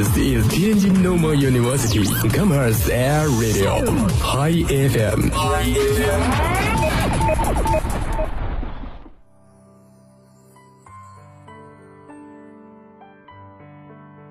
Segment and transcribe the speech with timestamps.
[0.00, 3.84] This is Tianjin Normal University Commerce Air Radio
[4.22, 5.28] High FM。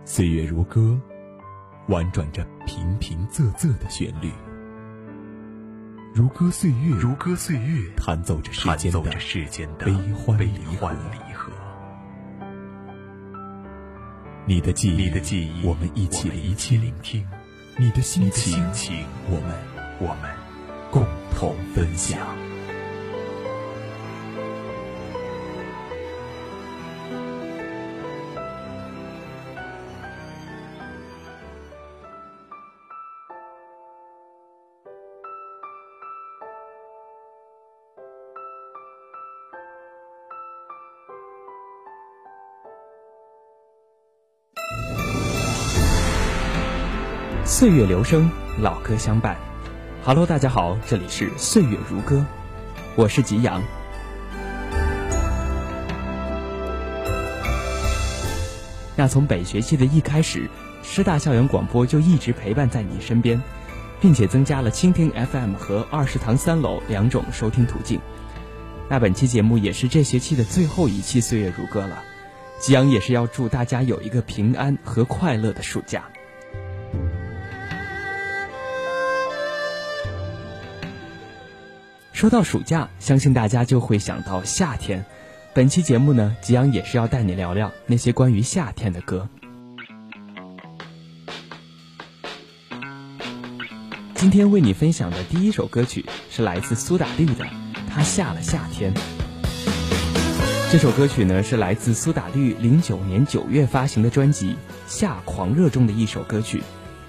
[0.06, 1.00] 岁月如歌，
[1.88, 4.32] 婉转着平平仄仄的旋律。
[6.16, 10.48] 如歌岁月，如歌岁月，弹奏着世间的悲欢离
[11.36, 11.52] 合。
[14.50, 17.22] 你的记忆，你的记忆，我们一起聆听；
[17.78, 18.58] 你的心情，
[19.28, 19.56] 我们
[20.00, 20.32] 我们
[20.90, 22.49] 共同分享。
[47.60, 49.36] 岁月流声，老歌相伴。
[50.06, 52.26] Hello，大家好，这里是岁月如歌，
[52.96, 53.62] 我是吉阳。
[58.96, 60.50] 那从本学期的一开始，
[60.84, 63.44] 师大校园广播就一直陪伴在你身边，
[64.00, 68.00] 并且增加了蜻蜓 FM 和二食堂三楼两种收听途径。
[68.88, 72.02] 那本期节目也是这学期的最后一期岁月如歌了，
[72.58, 76.06] 吉阳也是要祝大家有一个平安和快乐的暑假。
[82.20, 85.06] 说到暑假，相信大家就会想到夏天。
[85.54, 89.26] 本期节目呢，吉阳也是要带你聊聊那些关于夏天的歌。
[94.16, 97.46] 今天为你分享的第一首歌曲是来自苏打绿的
[97.90, 98.94] 《他下了夏天》。
[100.70, 104.52] 这首歌曲呢，是来自苏打绿零九年九月发行的专辑
[104.88, 106.62] 《夏狂热》中的一首歌曲。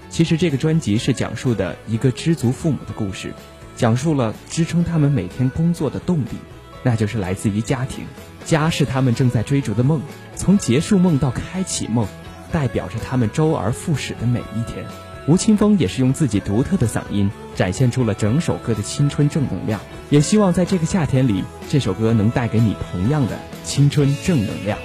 [0.09, 3.33] 其实这个专辑是讲述的一个知足父母的故事。
[3.81, 6.37] 讲述了支撑他们每天工作的动力，
[6.83, 8.05] 那就是来自于家庭。
[8.45, 9.99] 家是他们正在追逐的梦，
[10.35, 12.07] 从结束梦到开启梦，
[12.51, 14.85] 代表着他们周而复始的每一天。
[15.27, 19.79] 吴青峰也是用自己独特的嗓音，展现出了整首歌的青春正能量。
[20.11, 24.77] 也希望在这个夏天里，这首歌能带给你同样的青春正能量。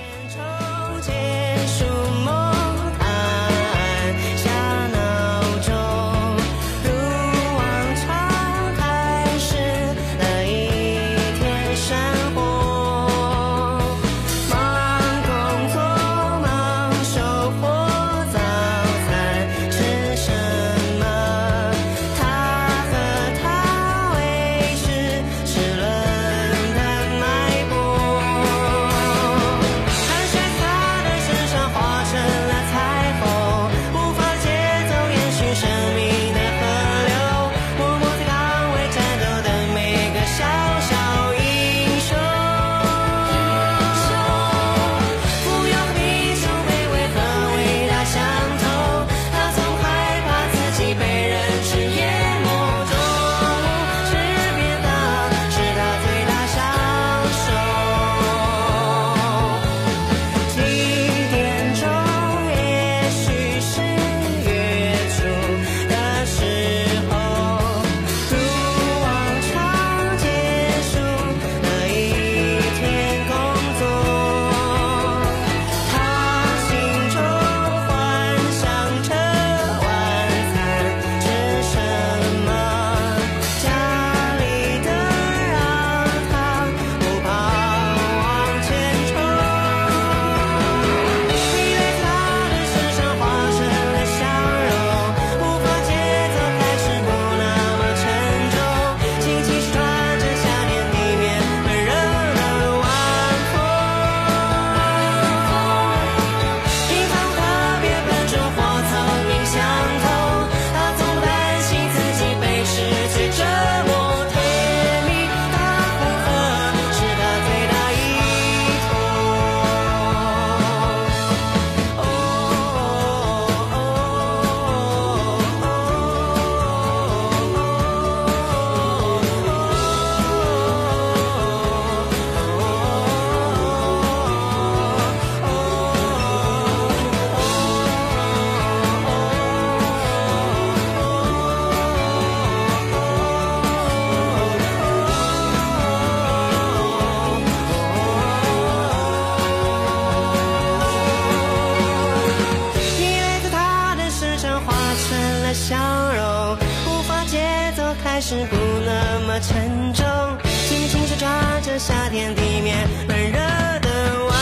[162.17, 163.89] 天地面，闷热的
[164.25, 164.33] 晚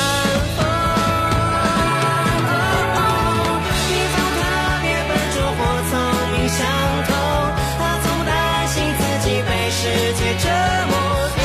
[0.55, 0.63] 风，
[3.91, 5.61] 你总怕别笨拙或
[5.91, 5.93] 聪
[6.31, 6.63] 明相
[7.09, 7.11] 同，
[7.77, 8.31] 他总担
[8.69, 9.83] 心自己被世
[10.15, 10.47] 界折
[10.87, 10.95] 磨
[11.35, 11.43] 甜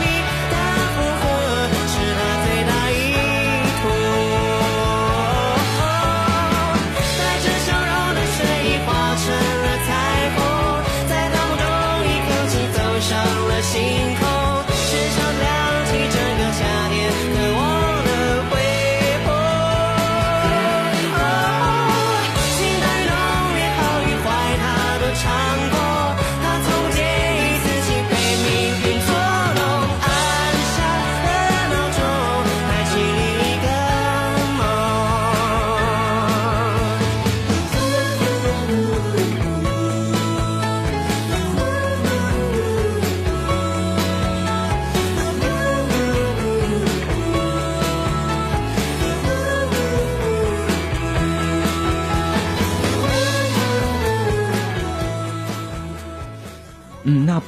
[0.00, 0.02] 蜜，
[0.48, 0.56] 的
[0.94, 1.22] 负荷，
[1.92, 2.96] 是他最大意
[3.76, 3.84] 图，
[7.18, 8.88] 带着笑容的水意化
[9.20, 9.88] 成了彩
[10.32, 10.40] 虹，
[11.10, 11.62] 在脑中
[12.08, 13.12] 一口气走上
[13.48, 13.76] 了星
[14.18, 14.37] 空。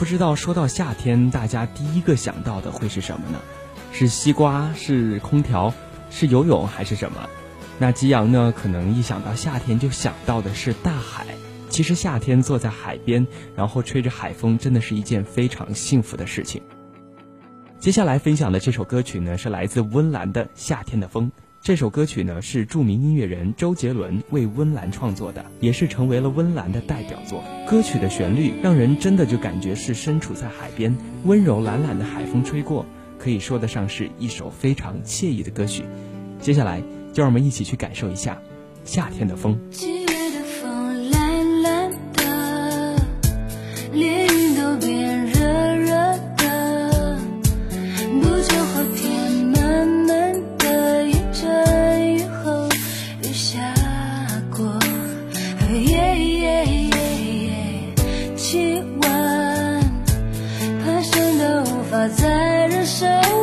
[0.01, 3.39] 不知道说到夏天，大家第一个想到的会是什么呢？
[3.93, 5.75] 是西瓜，是空调，
[6.09, 7.29] 是游泳，还是什么？
[7.79, 8.51] 那吉阳呢？
[8.57, 11.27] 可能一想到夏天就想到的是大海。
[11.69, 16.63] 其实夏天坐在海边，然后吹着海风，真的是一件非常幸福的事情。
[17.79, 21.27] 接下来分享的这首歌曲呢，是来自温岚的《夏天的风》。
[21.63, 27.45] 这首歌曲呢是著名音乐人周杰伦为温岚创作的，也是成为了温岚的代表作。
[27.69, 32.87] 歌曲的旋律让人真的就感觉是身处在海边，温柔懒懒的海风吹过，
[33.19, 35.85] 可以说得上是一首非常惬意的歌曲。
[36.41, 36.81] 接下来
[37.13, 38.41] 就让我们一起去感受一下
[38.85, 39.61] 夏天的风。
[62.09, 63.40] 在人生。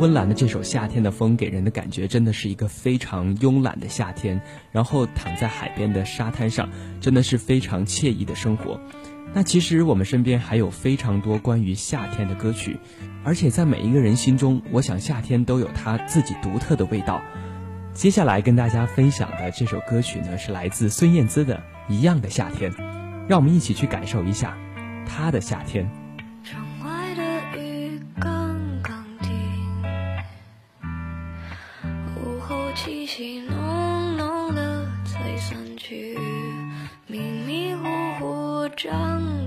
[0.00, 4.40] 温岚的这首《夏天的风》给人的感觉真的是一个非常慵懒的夏天，
[4.72, 6.70] 然后躺在海边的沙滩上，
[7.02, 8.80] 真的是非常惬意的生活。
[9.34, 12.78] 那其实我们身边还有非常多关于夏天的歌曲，
[13.22, 17.20] 而且在每一个人心中，我想夏天都有它自己独特的味道。
[17.92, 21.56] 接下来跟大家分享的这首歌曲呢，是来自孙燕姿的
[21.92, 22.72] 《一样的夏天》，
[23.28, 24.56] 让我们一起去感受一下
[25.04, 25.99] 她的夏天。
[38.88, 39.39] 糊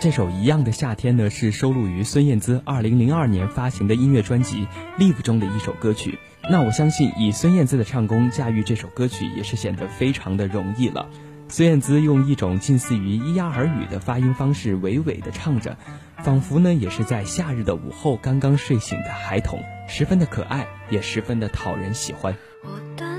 [0.00, 4.66] 这首《一样的夏天》呢，是收录于孙燕姿2002年发行的音乐专辑
[4.98, 6.18] 《Live》中的一首歌曲。
[6.48, 11.06] 那我相信，以孙燕姿的唱功驾驭这首歌曲，也是显得非常的容易了。
[11.48, 15.76] 孙燕姿用一种近似于咿呀儿语的发音方式，娓娓的唱着，
[16.22, 22.34] 仿佛呢也是在夏日的午后刚刚睡醒的孩童，十分的可爱，也十分的讨人喜欢。
[22.64, 23.09] 我的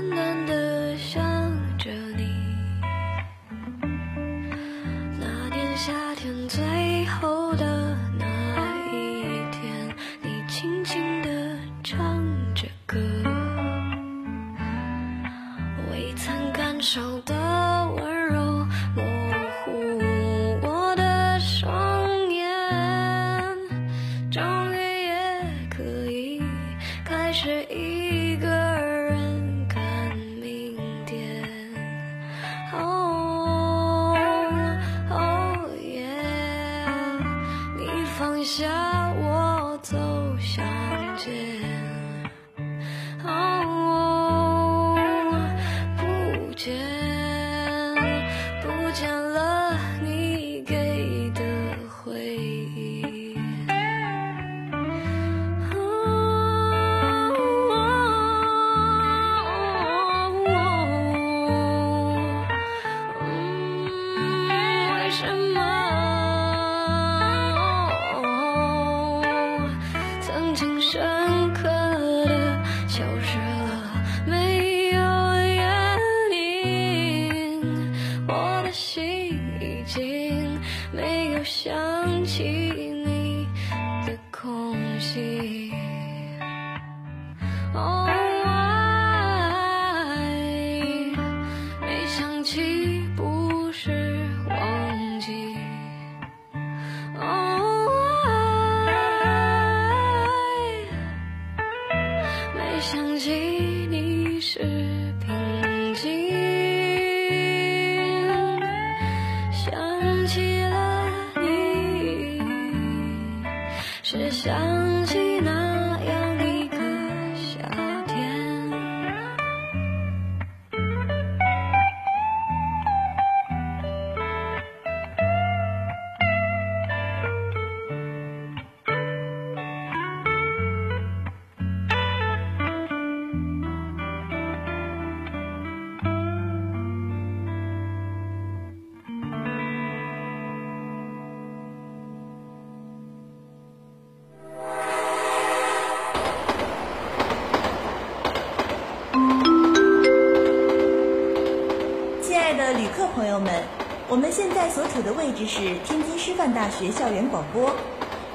[154.12, 157.74] 我们现在所处的位置是天津师范大学校园广播，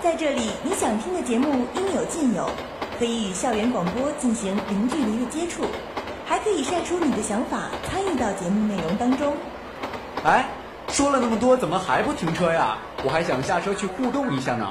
[0.01, 2.49] 在这里你想听的节目应有尽有，
[2.97, 5.65] 可以与校园广播进行零距离的接触，
[6.25, 9.31] 还可以晒出你的想法，参与到节目内容当中。
[10.23, 10.49] 哎，
[10.89, 12.79] 说了那么多，怎么还不停车呀？
[13.03, 14.67] 我还想下车去互动一下呢。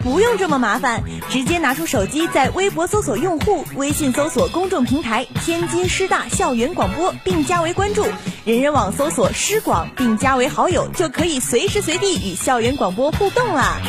[0.00, 1.00] 不用这么麻烦，
[1.30, 8.04] 直接拿出手机，在微博搜索用户，微信搜索公众平台“天津师大校园广播”，并加为关注；
[8.46, 13.80] 人人网搜索“师广”，并加为好友，就可以随时随地与校园广播互动啦。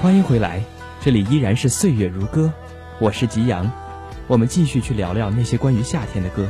[0.00, 0.62] 欢迎回来，
[1.02, 2.50] 这里依然是岁月如歌，
[2.98, 3.70] 我是吉阳。
[4.26, 6.48] 我们继续去聊聊那些关于夏天的歌。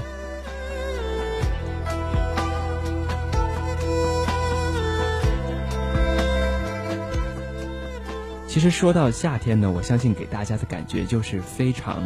[8.56, 12.02] 其实说到夏天呢，我相信给大家的感觉就是非常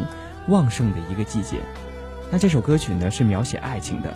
[0.49, 1.55] 旺盛的一个季节。
[2.29, 4.13] 那这首歌曲呢是描写爱情的，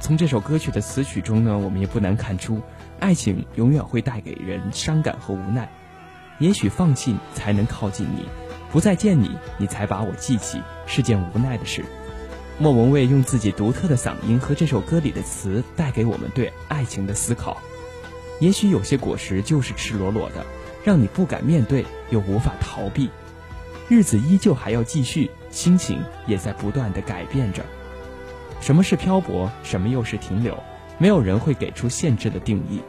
[0.00, 2.62] 从这首歌曲的词曲中呢，我们也不难看出，
[3.00, 5.70] 爱情永远会带给人伤感和无奈。
[6.38, 8.24] 也许放弃才能靠近你，
[8.72, 11.84] 不再见你，你才把我记起，是件无奈的事。
[12.58, 17.58] 莫文蔚用自己独特的嗓音和这首歌里的词，带给我们对爱情的思考。
[18.40, 20.46] 也许有些果实就是赤裸裸的，
[20.84, 23.10] 让你不敢面对，又无法逃避。
[23.88, 27.64] 日子依旧还要继续，心情也在不断的改变着。
[28.60, 29.50] 什么是漂泊？
[29.62, 30.56] 什么又是停留？
[30.98, 32.80] 没有人会给出限制的定义。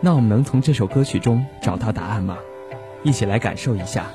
[0.00, 2.36] 那我们能从这首歌曲中找到答案吗？
[3.02, 4.10] 一起来感受一下。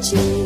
[0.00, 0.39] ti.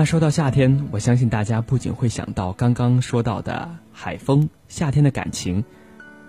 [0.00, 5.62] 那说到夏天，我相信大家不仅会想到刚刚说到的海风、夏天的感情，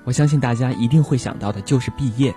[0.03, 2.35] 我相信大家一定会想到的就是毕业。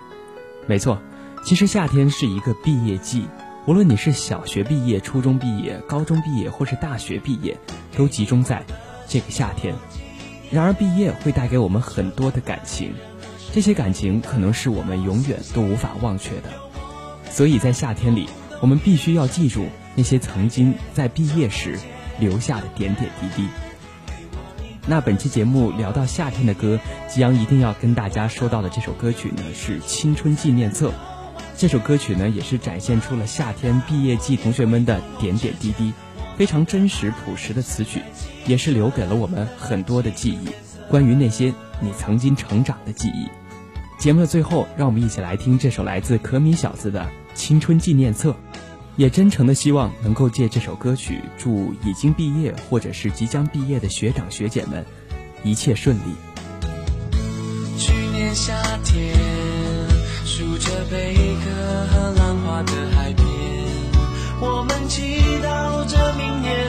[0.68, 0.96] 没错，
[1.44, 3.26] 其实夏天是一个毕业季，
[3.66, 7.58] 无论你是小学毕业、初中毕业、高中毕业，或是大学毕业，
[7.96, 8.62] 都集中在
[9.08, 9.74] 这个夏天。
[10.52, 12.94] 然而，毕业会带给我们很多的感情，
[13.52, 16.50] 这些感情可能是我们永远都无法忘却的。
[17.28, 18.28] 所以在夏天里，
[18.60, 21.78] 我们必须要记住那些曾经在毕业时
[22.18, 23.48] 留下的点点滴滴。
[24.86, 26.78] 那本期节目聊到夏天的歌，
[27.08, 30.88] 吉阳一定要跟大家说到的这首歌曲呢是《青春纪念册》。
[31.56, 35.92] 这首歌曲呢也是展现出了夏天毕业季同学们的点点滴滴，
[36.36, 38.02] 非常真实朴实的词曲，
[38.44, 40.48] 也是留给了我们很多的记忆，
[40.90, 43.28] 关于那些你曾经成长的记忆。
[43.96, 47.00] 节目的最后，让我们一起来听这首来自可米小子的
[47.34, 48.30] 《青春纪念册》。
[48.96, 54.84] 也真诚的希望能够借这首歌曲，祝已经毕业或者是即将毕业的学长学姐们
[55.42, 56.14] 一切顺利。
[57.76, 58.52] 去年夏
[58.84, 59.14] 天，
[60.24, 61.50] 数着贝壳
[61.92, 63.26] 和浪花的海边，
[64.40, 66.68] 我们祈祷着明年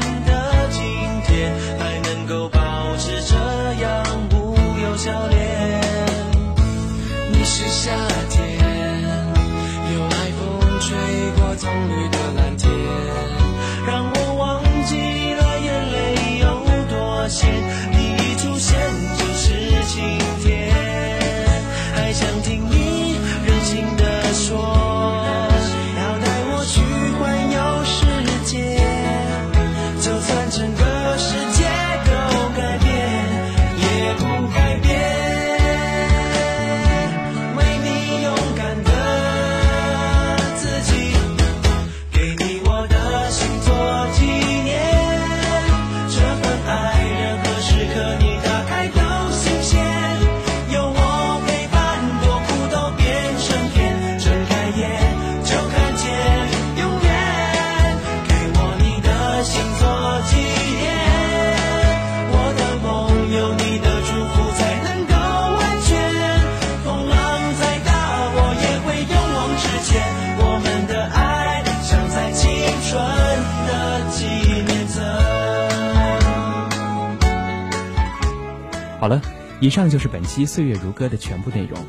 [79.65, 81.83] 以上就是本期《岁月如歌》的全部内容。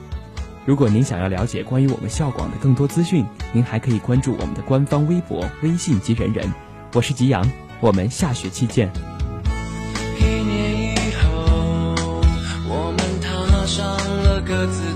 [0.64, 6.50] 如果您想要了解关于我们校广的更多资讯，您还可以关注我们的官方微博、微信及人人。
[6.94, 7.46] 我是吉阳，
[7.80, 8.90] 我们下学期见。
[10.18, 11.94] 一年以后，
[12.66, 13.86] 我们踏上
[14.22, 14.95] 了各自